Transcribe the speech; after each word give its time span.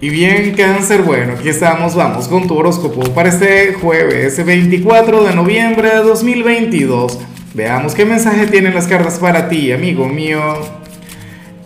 Y 0.00 0.10
bien, 0.10 0.54
cáncer, 0.54 1.02
bueno, 1.02 1.32
aquí 1.32 1.48
estamos, 1.48 1.96
vamos 1.96 2.28
con 2.28 2.46
tu 2.46 2.56
horóscopo 2.56 3.02
para 3.14 3.30
este 3.30 3.72
jueves 3.72 4.44
24 4.44 5.24
de 5.24 5.34
noviembre 5.34 5.90
de 5.90 5.96
2022. 5.96 7.18
Veamos 7.52 7.96
qué 7.96 8.04
mensaje 8.04 8.46
tienen 8.46 8.76
las 8.76 8.86
cartas 8.86 9.18
para 9.18 9.48
ti, 9.48 9.72
amigo 9.72 10.06
mío. 10.06 10.40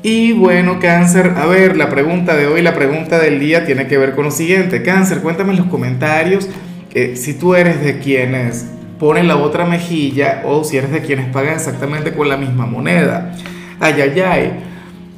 Y 0.03 0.33
bueno, 0.33 0.81
cáncer, 0.81 1.35
a 1.37 1.45
ver, 1.45 1.77
la 1.77 1.91
pregunta 1.91 2.35
de 2.35 2.47
hoy, 2.47 2.63
la 2.63 2.75
pregunta 2.75 3.19
del 3.19 3.39
día 3.39 3.67
tiene 3.67 3.87
que 3.87 3.99
ver 3.99 4.15
con 4.15 4.25
lo 4.25 4.31
siguiente. 4.31 4.83
Cáncer, 4.83 5.19
cuéntame 5.19 5.51
en 5.51 5.59
los 5.59 5.67
comentarios 5.67 6.49
eh, 6.95 7.17
si 7.17 7.35
tú 7.35 7.55
eres 7.55 7.85
de 7.85 7.99
quienes 7.99 8.65
ponen 8.99 9.29
la 9.29 9.37
otra 9.37 9.67
mejilla 9.67 10.41
o 10.47 10.65
si 10.65 10.79
eres 10.79 10.91
de 10.91 11.03
quienes 11.03 11.27
pagan 11.27 11.57
exactamente 11.57 12.15
con 12.15 12.31
la 12.31 12.39
misma 12.39 12.65
moneda. 12.65 13.35
Ay, 13.79 14.01
ay, 14.01 14.21
ay 14.21 14.72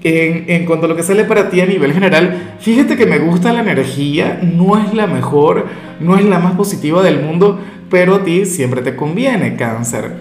en, 0.04 0.66
cuanto 0.66 0.84
a 0.84 0.88
lo 0.88 0.96
que 0.96 1.02
sale 1.02 1.24
para 1.24 1.48
ti 1.48 1.62
a 1.62 1.66
nivel 1.66 1.92
general, 1.92 2.56
fíjate 2.60 2.96
que 2.96 3.06
me 3.06 3.18
gusta 3.18 3.54
la 3.54 3.60
energía, 3.60 4.38
no 4.42 4.78
es 4.78 4.92
la 4.92 5.06
mejor, 5.06 5.66
no 5.98 6.18
es 6.18 6.24
la 6.26 6.38
más 6.38 6.52
positiva 6.52 7.02
del 7.02 7.22
mundo, 7.22 7.58
pero 7.90 8.16
a 8.16 8.24
ti 8.24 8.44
siempre 8.44 8.82
te 8.82 8.96
conviene 8.96 9.56
cáncer. 9.56 10.16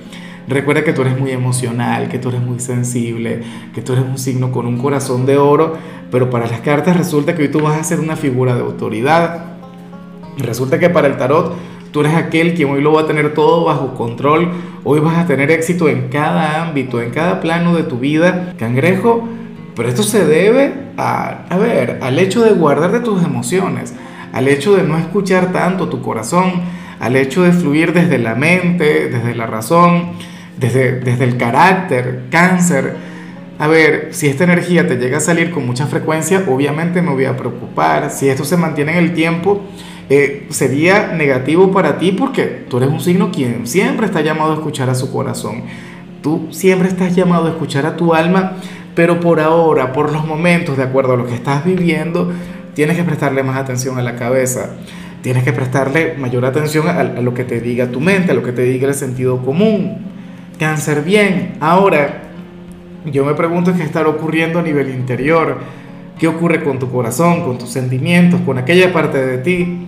Recuerda 0.48 0.84
que 0.84 0.94
tú 0.94 1.02
eres 1.02 1.20
muy 1.20 1.32
emocional, 1.32 2.08
que 2.08 2.18
tú 2.18 2.30
eres 2.30 2.42
muy 2.42 2.60
sensible, 2.60 3.42
que 3.74 3.82
tú 3.82 3.94
eres 3.94 4.06
un 4.06 4.18
signo 4.18 4.52
con 4.52 4.66
un 4.66 4.78
corazón 4.78 5.26
de 5.26 5.38
oro, 5.38 5.76
pero 6.12 6.30
para 6.30 6.48
las 6.48 6.62
cartas 6.62 6.96
resulta 6.96 7.36
que 7.36 7.44
hoy 7.44 7.48
tú 7.50 7.60
vas 7.60 7.78
a 7.78 7.84
ser 7.84 8.00
una 8.00 8.16
figura 8.16 8.56
de 8.56 8.62
autoridad. 8.62 9.46
Resulta 10.38 10.80
que 10.80 10.90
para 10.90 11.08
el 11.08 11.18
tarot 11.18 11.56
tú 11.92 12.02
eres 12.02 12.14
aquel 12.16 12.54
quien 12.56 12.70
hoy 12.70 12.82
lo 12.82 12.94
va 12.94 13.02
a 13.02 13.08
tener 13.08 13.34
todo 13.34 13.66
bajo 13.66 13.96
control, 13.96 14.50
hoy 14.84 15.00
vas 15.00 15.18
a 15.18 15.28
tener 15.28 15.52
éxito 15.52 15.90
en 15.90 16.08
cada 16.10 16.62
ámbito, 16.62 17.02
en 17.02 17.12
cada 17.12 17.42
plano 17.42 17.76
de 17.76 17.84
tu 17.84 18.00
vida. 18.00 18.54
Cangrejo, 18.58 19.28
pero 19.76 19.90
esto 19.90 20.04
se 20.04 20.26
debe 20.26 20.74
a, 20.98 21.46
a 21.50 21.58
ver, 21.58 22.00
al 22.02 22.20
hecho 22.20 22.44
de 22.44 22.52
guardar 22.52 22.92
de 22.92 23.00
tus 23.00 23.24
emociones, 23.24 23.94
al 24.32 24.48
hecho 24.48 24.76
de 24.76 24.84
no 24.84 24.98
escuchar 24.98 25.52
tanto 25.52 25.90
tu 25.90 26.02
corazón, 26.02 26.62
al 27.00 27.16
hecho 27.16 27.44
de 27.44 27.52
fluir 27.52 27.94
desde 27.94 28.18
la 28.18 28.36
mente, 28.36 29.10
desde 29.10 29.36
la 29.36 29.46
razón, 29.46 30.14
desde, 30.58 31.00
desde 31.00 31.26
el 31.26 31.38
carácter, 31.38 32.24
cáncer. 32.30 32.96
A 33.60 33.68
ver, 33.68 34.10
si 34.12 34.28
esta 34.28 34.46
energía 34.46 34.88
te 34.88 34.96
llega 34.98 35.18
a 35.18 35.22
salir 35.22 35.52
con 35.52 35.66
mucha 35.66 35.86
frecuencia, 35.88 36.44
obviamente 36.48 37.02
me 37.02 37.12
voy 37.12 37.26
a 37.26 37.38
preocupar. 37.38 38.10
Si 38.10 38.30
esto 38.30 38.46
se 38.46 38.58
mantiene 38.58 38.94
en 38.94 38.98
el 39.00 39.14
tiempo, 39.14 39.62
eh, 40.10 40.48
sería 40.50 41.14
negativo 41.14 41.72
para 41.72 41.98
ti 41.98 42.12
porque 42.12 42.66
tú 42.70 42.78
eres 42.78 42.90
un 42.90 43.00
signo 43.00 43.32
quien 43.32 43.68
siempre 43.68 44.06
está 44.06 44.22
llamado 44.22 44.52
a 44.52 44.56
escuchar 44.56 44.90
a 44.90 44.96
su 44.96 45.12
corazón. 45.12 45.64
Tú 46.22 46.48
siempre 46.52 46.88
estás 46.88 47.16
llamado 47.16 47.48
a 47.48 47.50
escuchar 47.50 47.86
a 47.86 47.98
tu 47.98 48.14
alma 48.14 48.54
pero 48.96 49.20
por 49.20 49.40
ahora, 49.40 49.92
por 49.94 50.12
los 50.12 50.26
momentos, 50.26 50.78
de 50.78 50.84
acuerdo 50.84 51.14
a 51.14 51.18
lo 51.18 51.26
que 51.26 51.36
estás 51.36 51.66
viviendo, 51.66 52.32
tienes 52.74 52.98
que 52.98 53.04
prestarle 53.04 53.44
más 53.44 53.58
atención 53.58 53.98
a 53.98 54.02
la 54.02 54.16
cabeza. 54.16 54.72
Tienes 55.22 55.44
que 55.44 55.54
prestarle 55.54 56.16
mayor 56.18 56.46
atención 56.46 56.88
a, 56.88 57.04
lo 57.04 57.34
que 57.34 57.46
te 57.46 57.62
diga 57.62 57.88
tu 57.88 58.02
mente, 58.02 58.32
a 58.32 58.36
lo 58.36 58.44
que 58.44 58.52
te 58.52 58.64
diga 58.64 58.88
el 58.88 58.94
sentido 58.94 59.38
común. 59.44 60.06
Cáncer 60.60 61.04
bien. 61.04 61.54
Ahora, 61.60 62.24
yo 63.06 63.26
me 63.26 63.34
pregunto 63.34 63.74
qué 63.76 63.84
está 63.84 64.06
ocurriendo 64.08 64.60
a 64.60 64.62
nivel 64.62 64.90
interior. 64.90 65.60
¿Qué 66.20 66.28
ocurre 66.28 66.64
con 66.64 66.78
tu 66.78 66.92
corazón, 66.92 67.44
con 67.44 67.58
tus 67.58 67.70
sentimientos, 67.70 68.42
con 68.42 68.58
aquella 68.58 68.94
parte 68.94 69.26
de 69.26 69.38
ti? 69.40 69.88